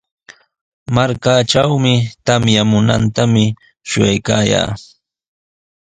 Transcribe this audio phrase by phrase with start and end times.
[0.95, 1.93] Markaatrawmi
[2.25, 3.45] tamyamuntami
[3.89, 4.71] shuyaykaayaa.